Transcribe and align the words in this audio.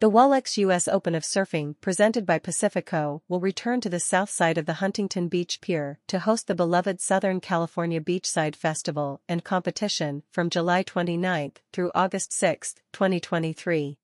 The 0.00 0.10
Wallex 0.10 0.56
US 0.56 0.88
Open 0.88 1.14
of 1.14 1.24
Surfing 1.24 1.74
presented 1.82 2.24
by 2.24 2.38
Pacifico 2.38 3.22
will 3.28 3.38
return 3.38 3.82
to 3.82 3.90
the 3.90 4.00
south 4.00 4.30
side 4.30 4.56
of 4.56 4.64
the 4.64 4.80
Huntington 4.80 5.28
Beach 5.28 5.60
Pier 5.60 5.98
to 6.06 6.20
host 6.20 6.46
the 6.46 6.54
beloved 6.54 7.02
Southern 7.02 7.38
California 7.38 8.00
Beachside 8.00 8.56
Festival 8.56 9.20
and 9.28 9.44
competition 9.44 10.22
from 10.30 10.48
July 10.48 10.82
29 10.82 11.52
through 11.74 11.90
August 11.94 12.32
6, 12.32 12.76
2023. 12.94 13.98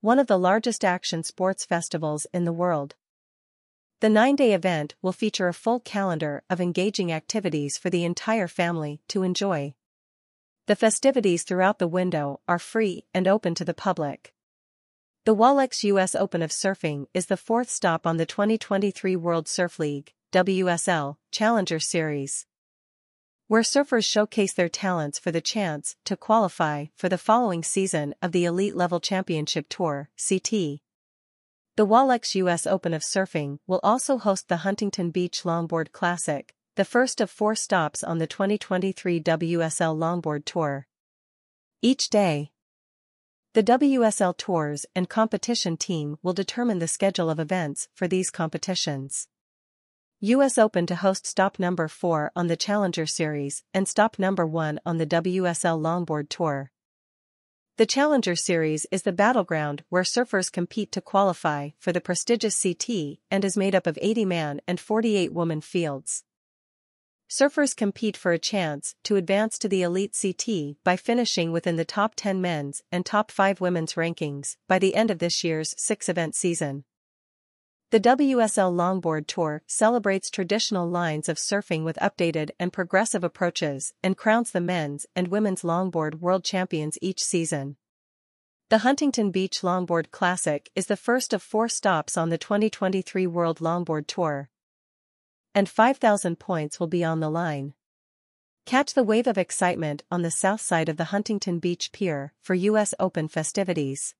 One 0.00 0.20
of 0.20 0.28
the 0.28 0.38
largest 0.38 0.84
action 0.84 1.24
sports 1.24 1.64
festivals 1.64 2.28
in 2.32 2.44
the 2.44 2.52
world. 2.52 2.94
The 3.98 4.08
nine-day 4.08 4.54
event 4.54 4.94
will 5.02 5.10
feature 5.10 5.48
a 5.48 5.52
full 5.52 5.80
calendar 5.80 6.44
of 6.48 6.60
engaging 6.60 7.10
activities 7.10 7.76
for 7.76 7.90
the 7.90 8.04
entire 8.04 8.46
family 8.46 9.00
to 9.08 9.24
enjoy. 9.24 9.74
The 10.68 10.76
festivities 10.76 11.42
throughout 11.42 11.80
the 11.80 11.88
window 11.88 12.38
are 12.46 12.60
free 12.60 13.06
and 13.12 13.26
open 13.26 13.56
to 13.56 13.64
the 13.64 13.74
public. 13.74 14.34
The 15.26 15.36
Wallex 15.36 15.84
US 15.84 16.14
Open 16.14 16.40
of 16.40 16.50
Surfing 16.50 17.04
is 17.12 17.26
the 17.26 17.36
fourth 17.36 17.68
stop 17.68 18.06
on 18.06 18.16
the 18.16 18.24
2023 18.24 19.16
World 19.16 19.48
Surf 19.48 19.78
League 19.78 20.14
WSL, 20.32 21.16
Challenger 21.30 21.78
Series, 21.78 22.46
where 23.46 23.60
surfers 23.60 24.06
showcase 24.06 24.54
their 24.54 24.70
talents 24.70 25.18
for 25.18 25.30
the 25.30 25.42
chance 25.42 25.94
to 26.06 26.16
qualify 26.16 26.86
for 26.96 27.10
the 27.10 27.18
following 27.18 27.62
season 27.62 28.14
of 28.22 28.32
the 28.32 28.46
Elite 28.46 28.74
Level 28.74 28.98
Championship 28.98 29.66
Tour 29.68 30.08
CT. 30.16 30.80
The 31.76 31.86
Wallex 31.86 32.34
US 32.36 32.66
Open 32.66 32.94
of 32.94 33.02
Surfing 33.02 33.58
will 33.66 33.80
also 33.82 34.16
host 34.16 34.48
the 34.48 34.64
Huntington 34.64 35.10
Beach 35.10 35.42
Longboard 35.42 35.92
Classic, 35.92 36.54
the 36.76 36.86
first 36.86 37.20
of 37.20 37.28
four 37.30 37.54
stops 37.54 38.02
on 38.02 38.16
the 38.16 38.26
2023 38.26 39.20
WSL 39.20 39.98
Longboard 39.98 40.46
Tour. 40.46 40.86
Each 41.82 42.08
day, 42.08 42.52
the 43.52 43.64
WSL 43.64 44.36
Tours 44.36 44.86
and 44.94 45.08
competition 45.08 45.76
team 45.76 46.16
will 46.22 46.32
determine 46.32 46.78
the 46.78 46.86
schedule 46.86 47.28
of 47.28 47.40
events 47.40 47.88
for 47.92 48.06
these 48.06 48.30
competitions. 48.30 49.26
US 50.20 50.56
Open 50.56 50.86
to 50.86 50.94
host 50.94 51.26
stop 51.26 51.58
number 51.58 51.88
4 51.88 52.30
on 52.36 52.46
the 52.46 52.56
Challenger 52.56 53.06
Series 53.06 53.64
and 53.74 53.88
stop 53.88 54.20
number 54.20 54.46
1 54.46 54.78
on 54.86 54.98
the 54.98 55.06
WSL 55.06 55.80
Longboard 55.80 56.28
Tour. 56.28 56.70
The 57.76 57.86
Challenger 57.86 58.36
Series 58.36 58.86
is 58.92 59.02
the 59.02 59.10
battleground 59.10 59.82
where 59.88 60.04
surfers 60.04 60.52
compete 60.52 60.92
to 60.92 61.00
qualify 61.00 61.70
for 61.80 61.90
the 61.90 62.00
prestigious 62.00 62.62
CT 62.62 63.18
and 63.32 63.44
is 63.44 63.56
made 63.56 63.74
up 63.74 63.88
of 63.88 63.98
80 64.00 64.26
man 64.26 64.60
and 64.68 64.78
48 64.78 65.32
woman 65.32 65.60
fields. 65.60 66.22
Surfers 67.30 67.76
compete 67.76 68.16
for 68.16 68.32
a 68.32 68.40
chance 68.40 68.96
to 69.04 69.14
advance 69.14 69.56
to 69.56 69.68
the 69.68 69.82
Elite 69.82 70.18
CT 70.20 70.82
by 70.82 70.96
finishing 70.96 71.52
within 71.52 71.76
the 71.76 71.84
top 71.84 72.14
10 72.16 72.40
men's 72.40 72.82
and 72.90 73.06
top 73.06 73.30
5 73.30 73.60
women's 73.60 73.94
rankings 73.94 74.56
by 74.66 74.80
the 74.80 74.96
end 74.96 75.12
of 75.12 75.20
this 75.20 75.44
year's 75.44 75.72
six-event 75.78 76.34
season. 76.34 76.82
The 77.90 78.00
WSL 78.00 78.74
Longboard 78.74 79.28
Tour 79.28 79.62
celebrates 79.68 80.28
traditional 80.28 80.88
lines 80.88 81.28
of 81.28 81.36
surfing 81.36 81.84
with 81.84 81.96
updated 82.02 82.50
and 82.58 82.72
progressive 82.72 83.22
approaches 83.22 83.94
and 84.02 84.16
crowns 84.16 84.50
the 84.50 84.60
men's 84.60 85.06
and 85.14 85.28
women's 85.28 85.62
longboard 85.62 86.16
world 86.16 86.42
champions 86.42 86.98
each 87.00 87.22
season. 87.22 87.76
The 88.70 88.78
Huntington 88.78 89.30
Beach 89.30 89.60
Longboard 89.60 90.10
Classic 90.10 90.68
is 90.74 90.86
the 90.86 90.96
first 90.96 91.32
of 91.32 91.42
four 91.42 91.68
stops 91.68 92.16
on 92.16 92.30
the 92.30 92.38
2023 92.38 93.28
World 93.28 93.60
Longboard 93.60 94.08
Tour 94.08 94.50
and 95.54 95.68
5,000 95.68 96.38
points 96.38 96.78
will 96.78 96.86
be 96.86 97.02
on 97.04 97.20
the 97.20 97.30
line. 97.30 97.74
Catch 98.66 98.94
the 98.94 99.02
wave 99.02 99.26
of 99.26 99.38
excitement 99.38 100.04
on 100.10 100.22
the 100.22 100.30
south 100.30 100.60
side 100.60 100.88
of 100.88 100.96
the 100.96 101.06
Huntington 101.06 101.58
Beach 101.58 101.90
Pier 101.92 102.32
for 102.40 102.54
U.S. 102.54 102.94
Open 103.00 103.26
festivities. 103.26 104.14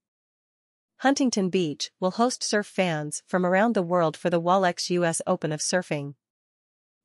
Huntington 0.98 1.50
Beach 1.50 1.90
will 2.00 2.10
host 2.12 2.42
surf 2.42 2.66
fans 2.66 3.22
from 3.26 3.46
around 3.46 3.74
the 3.74 3.82
world 3.82 4.16
for 4.16 4.28
the 4.28 4.40
Wallex 4.40 4.90
U.S. 4.90 5.22
Open 5.26 5.52
of 5.52 5.60
Surfing. 5.60 6.14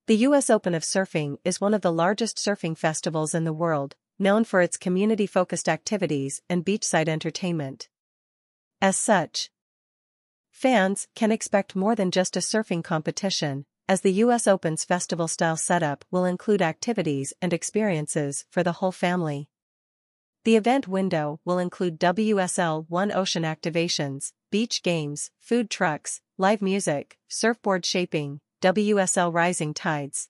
The 0.07 0.17
U.S. 0.17 0.49
Open 0.49 0.73
of 0.73 0.83
Surfing 0.83 1.37
is 1.43 1.61
one 1.61 1.73
of 1.73 1.81
the 1.81 1.91
largest 1.91 2.37
surfing 2.37 2.77
festivals 2.77 3.33
in 3.33 3.43
the 3.43 3.53
world, 3.53 3.95
known 4.19 4.43
for 4.43 4.61
its 4.61 4.77
community-focused 4.77 5.69
activities 5.69 6.41
and 6.49 6.65
beachside 6.65 7.07
entertainment. 7.07 7.89
As 8.81 8.97
such, 8.97 9.49
fans 10.51 11.07
can 11.15 11.31
expect 11.31 11.75
more 11.75 11.95
than 11.95 12.11
just 12.11 12.35
a 12.35 12.39
surfing 12.39 12.83
competition, 12.83 13.65
as 13.87 14.01
the 14.01 14.13
US 14.13 14.47
Open's 14.47 14.83
festival-style 14.83 15.57
setup 15.57 16.03
will 16.09 16.25
include 16.25 16.61
activities 16.61 17.33
and 17.41 17.53
experiences 17.53 18.45
for 18.49 18.63
the 18.63 18.73
whole 18.73 18.91
family. 18.91 19.47
The 20.43 20.55
event 20.55 20.87
window 20.87 21.39
will 21.45 21.59
include 21.59 21.99
WSL 21.99 22.85
One 22.89 23.11
Ocean 23.11 23.43
activations, 23.43 24.31
beach 24.51 24.81
games, 24.83 25.31
food 25.39 25.69
trucks, 25.69 26.21
live 26.37 26.61
music, 26.61 27.17
surfboard 27.27 27.85
shaping, 27.85 28.39
WSL 28.61 29.33
Rising 29.33 29.73
Tides, 29.73 30.29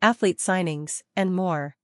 athlete 0.00 0.38
signings, 0.38 1.02
and 1.16 1.34
more. 1.34 1.76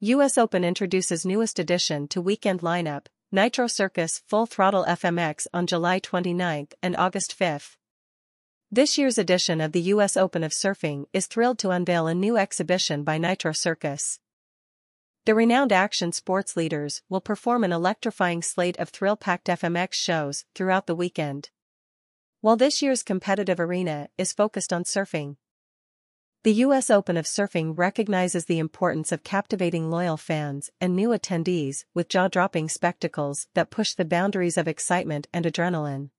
US 0.00 0.36
Open 0.36 0.64
introduces 0.64 1.24
newest 1.24 1.58
addition 1.58 2.08
to 2.08 2.20
weekend 2.20 2.60
lineup, 2.60 3.06
Nitro 3.30 3.66
Circus 3.66 4.22
Full 4.26 4.46
Throttle 4.46 4.84
FMX 4.84 5.46
on 5.52 5.66
July 5.66 5.98
29 5.98 6.68
and 6.82 6.96
August 6.96 7.32
5. 7.34 7.76
This 8.72 8.98
year's 8.98 9.16
edition 9.16 9.60
of 9.60 9.70
the 9.70 9.80
U.S. 9.94 10.16
Open 10.16 10.42
of 10.42 10.50
Surfing 10.50 11.04
is 11.12 11.28
thrilled 11.28 11.60
to 11.60 11.70
unveil 11.70 12.08
a 12.08 12.14
new 12.14 12.36
exhibition 12.36 13.04
by 13.04 13.16
Nitro 13.16 13.52
Circus. 13.52 14.18
The 15.24 15.36
renowned 15.36 15.70
action 15.70 16.10
sports 16.10 16.56
leaders 16.56 17.00
will 17.08 17.20
perform 17.20 17.62
an 17.62 17.70
electrifying 17.70 18.42
slate 18.42 18.76
of 18.78 18.88
thrill-packed 18.88 19.46
FMX 19.46 19.94
shows 19.94 20.44
throughout 20.56 20.88
the 20.88 20.96
weekend. 20.96 21.50
While 22.40 22.56
this 22.56 22.82
year's 22.82 23.04
competitive 23.04 23.60
arena 23.60 24.08
is 24.18 24.32
focused 24.32 24.72
on 24.72 24.82
surfing, 24.82 25.36
the 26.42 26.54
U.S. 26.54 26.90
Open 26.90 27.16
of 27.16 27.24
Surfing 27.24 27.78
recognizes 27.78 28.46
the 28.46 28.58
importance 28.58 29.12
of 29.12 29.22
captivating 29.22 29.92
loyal 29.92 30.16
fans 30.16 30.70
and 30.80 30.96
new 30.96 31.10
attendees 31.10 31.84
with 31.94 32.08
jaw-dropping 32.08 32.68
spectacles 32.68 33.46
that 33.54 33.70
push 33.70 33.94
the 33.94 34.04
boundaries 34.04 34.58
of 34.58 34.66
excitement 34.66 35.28
and 35.32 35.44
adrenaline 35.44 36.10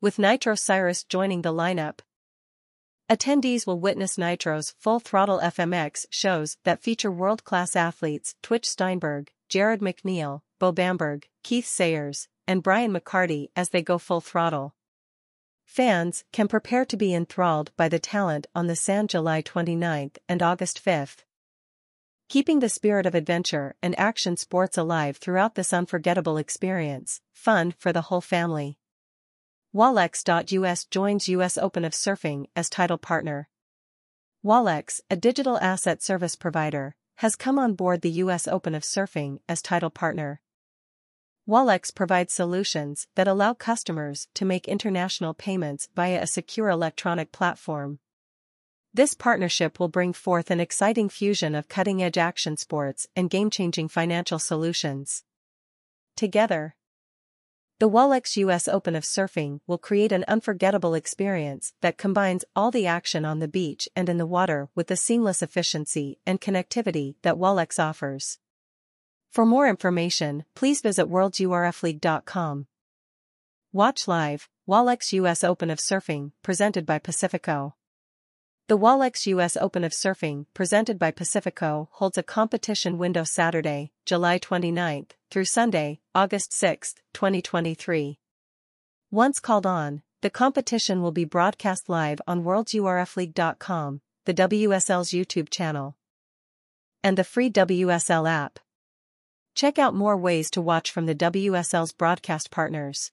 with 0.00 0.18
Nitro 0.18 0.54
Circus 0.54 1.04
joining 1.04 1.42
the 1.42 1.52
lineup. 1.52 2.00
Attendees 3.10 3.66
will 3.66 3.78
witness 3.78 4.16
Nitro's 4.16 4.74
full 4.78 4.98
throttle 4.98 5.38
FMX 5.40 6.06
shows 6.08 6.56
that 6.64 6.82
feature 6.82 7.10
world-class 7.10 7.76
athletes 7.76 8.34
Twitch 8.42 8.66
Steinberg, 8.66 9.30
Jared 9.48 9.80
McNeil, 9.80 10.40
Bo 10.58 10.72
Bamberg, 10.72 11.28
Keith 11.42 11.66
Sayers, 11.66 12.28
and 12.46 12.62
Brian 12.62 12.92
McCarty 12.92 13.48
as 13.54 13.70
they 13.70 13.82
go 13.82 13.98
full 13.98 14.20
throttle. 14.20 14.74
Fans 15.66 16.24
can 16.32 16.48
prepare 16.48 16.84
to 16.84 16.96
be 16.96 17.14
enthralled 17.14 17.72
by 17.76 17.88
the 17.88 17.98
talent 17.98 18.46
on 18.54 18.66
the 18.68 18.76
sand 18.76 19.10
July 19.10 19.42
29th 19.42 20.16
and 20.28 20.42
August 20.42 20.82
5th. 20.82 21.24
Keeping 22.28 22.60
the 22.60 22.68
spirit 22.68 23.06
of 23.06 23.14
adventure 23.14 23.74
and 23.82 23.98
action 23.98 24.36
sports 24.36 24.78
alive 24.78 25.18
throughout 25.18 25.56
this 25.56 25.72
unforgettable 25.72 26.38
experience, 26.38 27.20
fun 27.32 27.72
for 27.72 27.92
the 27.92 28.02
whole 28.02 28.20
family. 28.20 28.78
Wallex.us 29.74 30.84
joins 30.84 31.26
US 31.26 31.58
Open 31.58 31.84
of 31.84 31.90
Surfing 31.90 32.46
as 32.54 32.70
title 32.70 32.96
partner. 32.96 33.48
Wallex, 34.44 35.00
a 35.10 35.16
digital 35.16 35.58
asset 35.58 36.00
service 36.00 36.36
provider, 36.36 36.94
has 37.16 37.34
come 37.34 37.58
on 37.58 37.74
board 37.74 38.00
the 38.00 38.22
US 38.22 38.46
Open 38.46 38.76
of 38.76 38.84
Surfing 38.84 39.40
as 39.48 39.60
title 39.60 39.90
partner. 39.90 40.40
Wallex 41.48 41.92
provides 41.92 42.32
solutions 42.32 43.08
that 43.16 43.26
allow 43.26 43.52
customers 43.52 44.28
to 44.34 44.44
make 44.44 44.68
international 44.68 45.34
payments 45.34 45.88
via 45.96 46.22
a 46.22 46.28
secure 46.28 46.68
electronic 46.68 47.32
platform. 47.32 47.98
This 48.92 49.14
partnership 49.14 49.80
will 49.80 49.88
bring 49.88 50.12
forth 50.12 50.52
an 50.52 50.60
exciting 50.60 51.08
fusion 51.08 51.56
of 51.56 51.66
cutting-edge 51.66 52.16
action 52.16 52.56
sports 52.56 53.08
and 53.16 53.28
game-changing 53.28 53.88
financial 53.88 54.38
solutions. 54.38 55.24
Together, 56.16 56.76
the 57.80 57.90
Wallex 57.90 58.36
US 58.36 58.68
Open 58.68 58.94
of 58.94 59.02
Surfing 59.02 59.58
will 59.66 59.78
create 59.78 60.12
an 60.12 60.24
unforgettable 60.28 60.94
experience 60.94 61.72
that 61.80 61.98
combines 61.98 62.44
all 62.54 62.70
the 62.70 62.86
action 62.86 63.24
on 63.24 63.40
the 63.40 63.48
beach 63.48 63.88
and 63.96 64.08
in 64.08 64.16
the 64.16 64.26
water 64.26 64.68
with 64.76 64.86
the 64.86 64.96
seamless 64.96 65.42
efficiency 65.42 66.18
and 66.24 66.40
connectivity 66.40 67.16
that 67.22 67.34
Wallex 67.34 67.82
offers. 67.82 68.38
For 69.32 69.44
more 69.44 69.68
information, 69.68 70.44
please 70.54 70.80
visit 70.80 71.10
worldsurfleague.com. 71.10 72.66
Watch 73.72 74.06
live, 74.06 74.48
Wallex 74.68 75.12
US 75.12 75.42
Open 75.42 75.68
of 75.68 75.80
Surfing, 75.80 76.30
presented 76.44 76.86
by 76.86 77.00
Pacifico. 77.00 77.74
The 78.66 78.78
Wallex 78.78 79.26
US 79.26 79.58
Open 79.58 79.84
of 79.84 79.92
Surfing, 79.92 80.46
presented 80.54 80.98
by 80.98 81.10
Pacifico, 81.10 81.90
holds 81.92 82.16
a 82.16 82.22
competition 82.22 82.96
window 82.96 83.22
Saturday, 83.22 83.92
July 84.06 84.38
29 84.38 85.08
through 85.30 85.44
Sunday, 85.44 86.00
August 86.14 86.50
6, 86.54 86.94
2023. 87.12 88.18
Once 89.10 89.38
called 89.38 89.66
on, 89.66 90.00
the 90.22 90.30
competition 90.30 91.02
will 91.02 91.12
be 91.12 91.26
broadcast 91.26 91.90
live 91.90 92.22
on 92.26 92.42
worldsurfleague.com, 92.42 94.00
the 94.24 94.32
WSL's 94.32 95.10
YouTube 95.10 95.50
channel, 95.50 95.98
and 97.02 97.18
the 97.18 97.24
free 97.24 97.50
WSL 97.50 98.26
app. 98.26 98.58
Check 99.54 99.78
out 99.78 99.94
more 99.94 100.16
ways 100.16 100.50
to 100.52 100.62
watch 100.62 100.90
from 100.90 101.04
the 101.04 101.14
WSL's 101.14 101.92
broadcast 101.92 102.50
partners. 102.50 103.12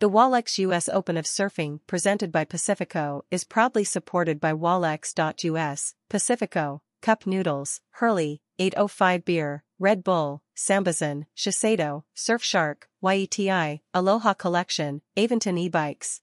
The 0.00 0.08
Wallex 0.08 0.58
US 0.58 0.88
Open 0.88 1.16
of 1.16 1.24
Surfing, 1.24 1.80
presented 1.88 2.30
by 2.30 2.44
Pacifico, 2.44 3.24
is 3.32 3.42
proudly 3.42 3.82
supported 3.82 4.38
by 4.38 4.52
Wallex.us, 4.52 5.94
Pacifico, 6.08 6.82
Cup 7.02 7.26
Noodles, 7.26 7.80
Hurley, 7.94 8.40
805 8.60 9.24
Beer, 9.24 9.64
Red 9.80 10.04
Bull, 10.04 10.44
Sambazon, 10.56 11.26
Shiseido, 11.36 12.04
Surfshark, 12.14 12.84
YETI, 13.02 13.80
Aloha 13.92 14.34
Collection, 14.34 15.02
Aventon 15.16 15.58
e-bikes. 15.58 16.20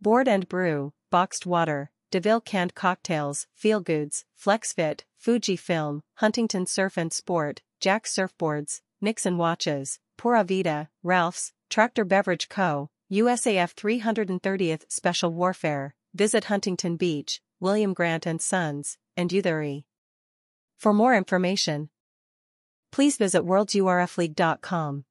Board 0.00 0.26
and 0.26 0.48
Brew, 0.48 0.94
Boxed 1.12 1.46
Water, 1.46 1.92
DeVille 2.10 2.40
Canned 2.40 2.74
Cocktails, 2.74 3.46
Feelgoods, 3.56 4.24
FlexFit, 4.36 5.02
Fujifilm, 5.24 6.00
Huntington 6.14 6.66
Surf 6.66 6.96
and 6.96 7.12
Sport, 7.12 7.62
Jack 7.78 8.04
Surfboards, 8.04 8.80
Nixon 9.00 9.38
Watches, 9.38 10.00
Pura 10.16 10.44
Vida, 10.44 10.88
Ralph's, 11.02 11.52
Tractor 11.70 12.04
Beverage 12.04 12.48
Co., 12.48 12.90
USAF 13.12 13.74
330th 13.74 14.82
Special 14.88 15.32
Warfare, 15.32 15.94
Visit 16.14 16.44
Huntington 16.44 16.96
Beach, 16.96 17.40
William 17.60 17.92
Grant 17.92 18.26
& 18.34 18.40
Sons, 18.40 18.98
and 19.16 19.30
Youtheory. 19.30 19.84
For 20.78 20.92
more 20.92 21.14
information, 21.14 21.90
please 22.92 23.16
visit 23.16 23.42
worldsurfleague.com. 23.42 25.04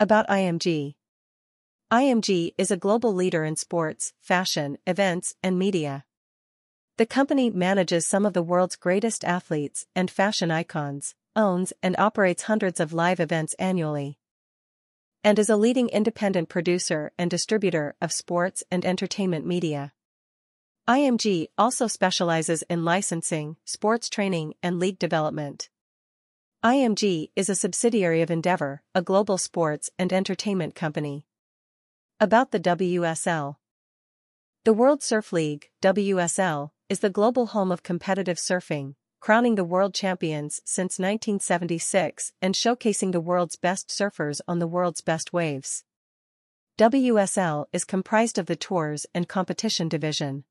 About 0.00 0.28
IMG 0.28 0.94
IMG 1.92 2.54
is 2.58 2.70
a 2.70 2.76
global 2.76 3.14
leader 3.14 3.44
in 3.44 3.56
sports, 3.56 4.12
fashion, 4.20 4.78
events, 4.86 5.34
and 5.42 5.58
media. 5.58 6.04
The 6.96 7.06
company 7.06 7.50
manages 7.50 8.06
some 8.06 8.24
of 8.24 8.32
the 8.32 8.42
world's 8.42 8.76
greatest 8.76 9.24
athletes 9.24 9.86
and 9.94 10.10
fashion 10.10 10.50
icons, 10.50 11.14
owns 11.36 11.72
and 11.82 11.96
operates 11.98 12.44
hundreds 12.44 12.80
of 12.80 12.92
live 12.92 13.20
events 13.20 13.54
annually 13.54 14.18
and 15.24 15.38
is 15.38 15.48
a 15.48 15.56
leading 15.56 15.88
independent 15.88 16.50
producer 16.50 17.10
and 17.18 17.30
distributor 17.30 17.94
of 18.00 18.12
sports 18.12 18.62
and 18.70 18.84
entertainment 18.84 19.46
media. 19.46 19.94
IMG 20.86 21.46
also 21.56 21.86
specializes 21.86 22.62
in 22.68 22.84
licensing, 22.84 23.56
sports 23.64 24.10
training, 24.10 24.52
and 24.62 24.78
league 24.78 24.98
development. 24.98 25.70
IMG 26.62 27.30
is 27.34 27.48
a 27.48 27.54
subsidiary 27.54 28.20
of 28.20 28.30
Endeavor, 28.30 28.82
a 28.94 29.00
global 29.00 29.38
sports 29.38 29.88
and 29.98 30.12
entertainment 30.12 30.74
company. 30.74 31.26
About 32.20 32.50
the 32.50 32.60
WSL 32.60 33.56
The 34.64 34.74
World 34.74 35.02
Surf 35.02 35.32
League, 35.32 35.70
WSL, 35.80 36.70
is 36.90 37.00
the 37.00 37.08
global 37.08 37.46
home 37.46 37.72
of 37.72 37.82
competitive 37.82 38.36
surfing, 38.36 38.94
crowning 39.24 39.54
the 39.54 39.64
world 39.64 39.94
champions 39.94 40.60
since 40.66 40.98
1976 40.98 42.32
and 42.42 42.54
showcasing 42.54 43.10
the 43.10 43.22
world's 43.22 43.56
best 43.56 43.88
surfers 43.88 44.42
on 44.46 44.58
the 44.58 44.66
world's 44.66 45.00
best 45.00 45.32
waves. 45.32 45.82
WSL 46.76 47.64
is 47.72 47.86
comprised 47.86 48.36
of 48.36 48.44
the 48.44 48.54
Tours 48.54 49.06
and 49.14 49.26
Competition 49.26 49.88
Division, 49.88 50.44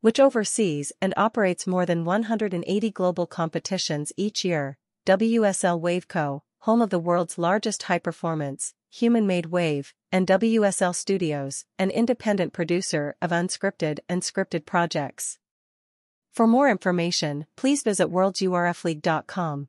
which 0.00 0.18
oversees 0.18 0.90
and 1.00 1.14
operates 1.16 1.68
more 1.68 1.86
than 1.86 2.04
180 2.04 2.90
global 2.90 3.28
competitions 3.28 4.12
each 4.16 4.44
year. 4.44 4.76
WSL 5.06 5.80
Waveco, 5.80 6.40
home 6.62 6.82
of 6.82 6.90
the 6.90 6.98
world's 6.98 7.38
largest 7.38 7.84
high-performance, 7.84 8.74
human-made 8.90 9.46
wave, 9.46 9.94
and 10.10 10.26
WSL 10.26 10.96
Studios, 10.96 11.64
an 11.78 11.90
independent 11.92 12.52
producer 12.52 13.14
of 13.22 13.30
unscripted 13.30 14.00
and 14.08 14.22
scripted 14.22 14.66
projects. 14.66 15.38
For 16.32 16.46
more 16.46 16.70
information, 16.70 17.46
please 17.56 17.82
visit 17.82 18.08
worldsurfleague.com. 18.08 19.68